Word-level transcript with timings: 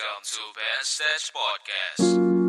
Welcome 0.00 0.22
to 0.24 0.38
Ben 0.54 0.82
Stage 0.82 1.30
Podcast. 1.34 2.39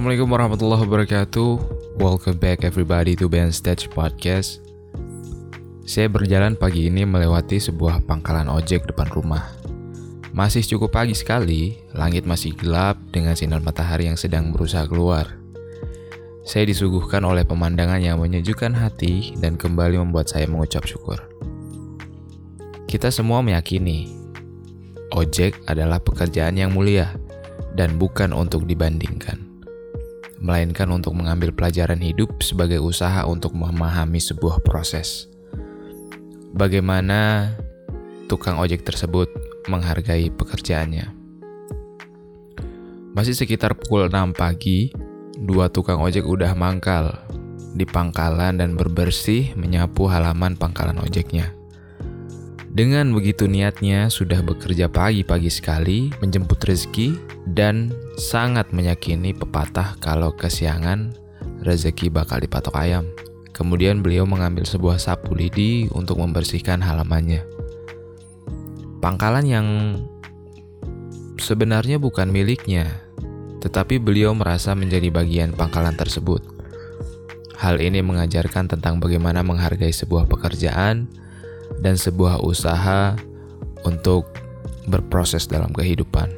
Assalamualaikum 0.00 0.32
warahmatullahi 0.32 0.82
wabarakatuh. 0.88 1.50
Welcome 2.00 2.40
back 2.40 2.64
everybody 2.64 3.12
to 3.20 3.28
Ben 3.28 3.52
Stage 3.52 3.92
Podcast. 3.92 4.64
Saya 5.84 6.08
berjalan 6.08 6.56
pagi 6.56 6.88
ini 6.88 7.04
melewati 7.04 7.60
sebuah 7.60 8.08
pangkalan 8.08 8.48
ojek 8.48 8.88
depan 8.88 9.12
rumah. 9.12 9.52
Masih 10.32 10.64
cukup 10.64 10.96
pagi 10.96 11.12
sekali, 11.12 11.76
langit 11.92 12.24
masih 12.24 12.56
gelap 12.56 12.96
dengan 13.12 13.36
sinar 13.36 13.60
matahari 13.60 14.08
yang 14.08 14.16
sedang 14.16 14.56
berusaha 14.56 14.88
keluar. 14.88 15.36
Saya 16.48 16.64
disuguhkan 16.64 17.20
oleh 17.20 17.44
pemandangan 17.44 18.00
yang 18.00 18.24
menyejukkan 18.24 18.72
hati 18.72 19.36
dan 19.36 19.60
kembali 19.60 20.00
membuat 20.00 20.32
saya 20.32 20.48
mengucap 20.48 20.88
syukur. 20.88 21.20
Kita 22.88 23.12
semua 23.12 23.44
meyakini 23.44 24.16
Ojek 25.12 25.60
adalah 25.68 26.00
pekerjaan 26.00 26.56
yang 26.56 26.72
mulia 26.72 27.12
dan 27.76 28.00
bukan 28.00 28.32
untuk 28.32 28.64
dibandingkan 28.64 29.49
melainkan 30.40 30.88
untuk 30.88 31.12
mengambil 31.12 31.52
pelajaran 31.52 32.00
hidup 32.00 32.40
sebagai 32.40 32.80
usaha 32.80 33.28
untuk 33.28 33.52
memahami 33.52 34.18
sebuah 34.18 34.64
proses. 34.64 35.28
Bagaimana 36.56 37.52
tukang 38.26 38.58
ojek 38.58 38.82
tersebut 38.82 39.28
menghargai 39.68 40.32
pekerjaannya. 40.32 41.12
Masih 43.12 43.36
sekitar 43.36 43.76
pukul 43.76 44.08
6 44.08 44.32
pagi, 44.32 44.90
dua 45.36 45.68
tukang 45.68 46.00
ojek 46.00 46.24
udah 46.24 46.56
mangkal 46.56 47.14
di 47.76 47.86
pangkalan 47.86 48.58
dan 48.58 48.74
berbersih 48.74 49.54
menyapu 49.54 50.08
halaman 50.10 50.56
pangkalan 50.58 50.98
ojeknya. 50.98 51.59
Dengan 52.70 53.10
begitu 53.10 53.50
niatnya, 53.50 54.06
sudah 54.06 54.46
bekerja 54.46 54.86
pagi-pagi 54.86 55.50
sekali, 55.50 56.14
menjemput 56.22 56.62
rezeki, 56.62 57.18
dan 57.50 57.90
sangat 58.14 58.70
meyakini 58.70 59.34
pepatah 59.34 59.98
kalau 59.98 60.30
kesiangan, 60.30 61.10
rezeki 61.66 62.14
bakal 62.14 62.38
dipatok 62.38 62.78
ayam. 62.78 63.10
Kemudian 63.50 64.06
beliau 64.06 64.22
mengambil 64.22 64.62
sebuah 64.62 65.02
sapu 65.02 65.34
lidi 65.34 65.90
untuk 65.90 66.22
membersihkan 66.22 66.78
halamannya. 66.78 67.42
Pangkalan 69.02 69.50
yang 69.50 69.66
sebenarnya 71.42 71.98
bukan 71.98 72.30
miliknya, 72.30 73.02
tetapi 73.58 73.98
beliau 73.98 74.30
merasa 74.30 74.78
menjadi 74.78 75.10
bagian 75.10 75.58
pangkalan 75.58 75.98
tersebut. 75.98 76.46
Hal 77.58 77.82
ini 77.82 77.98
mengajarkan 77.98 78.70
tentang 78.70 79.02
bagaimana 79.02 79.42
menghargai 79.42 79.92
sebuah 79.92 80.30
pekerjaan, 80.30 81.10
dan 81.80 81.96
sebuah 81.96 82.44
usaha 82.44 83.16
untuk 83.84 84.28
berproses 84.88 85.48
dalam 85.48 85.72
kehidupan. 85.72 86.28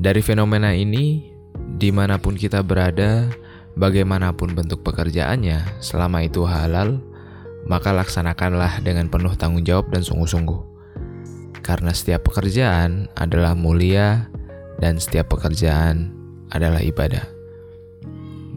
Dari 0.00 0.24
fenomena 0.24 0.72
ini, 0.72 1.28
di 1.76 1.92
mana 1.92 2.16
pun 2.16 2.34
kita 2.34 2.64
berada, 2.64 3.28
bagaimanapun 3.76 4.56
bentuk 4.56 4.80
pekerjaannya, 4.80 5.80
selama 5.84 6.24
itu 6.24 6.42
halal, 6.48 6.98
maka 7.68 7.92
laksanakanlah 7.92 8.80
dengan 8.80 9.12
penuh 9.12 9.36
tanggung 9.36 9.62
jawab 9.62 9.92
dan 9.92 10.00
sungguh-sungguh. 10.00 10.60
Karena 11.60 11.92
setiap 11.92 12.32
pekerjaan 12.32 13.12
adalah 13.14 13.52
mulia 13.52 14.32
dan 14.80 14.96
setiap 14.96 15.36
pekerjaan 15.36 16.10
adalah 16.50 16.80
ibadah. 16.80 17.39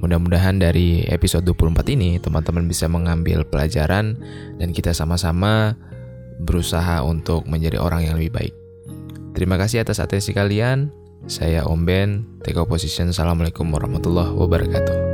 Mudah-mudahan 0.03 0.59
dari 0.59 1.07
episode 1.07 1.47
24 1.47 1.95
ini 1.95 2.19
teman-teman 2.19 2.67
bisa 2.67 2.91
mengambil 2.91 3.47
pelajaran 3.47 4.19
dan 4.59 4.75
kita 4.75 4.91
sama-sama 4.91 5.79
berusaha 6.43 6.99
untuk 7.07 7.47
menjadi 7.47 7.79
orang 7.79 8.11
yang 8.11 8.19
lebih 8.19 8.35
baik. 8.35 8.53
Terima 9.31 9.55
kasih 9.55 9.79
atas 9.79 10.03
atensi 10.03 10.35
kalian. 10.35 10.91
Saya 11.23 11.63
Om 11.63 11.87
Ben, 11.87 12.27
Take 12.43 12.59
Opposition. 12.59 13.15
Assalamualaikum 13.15 13.71
warahmatullahi 13.71 14.35
wabarakatuh. 14.35 15.12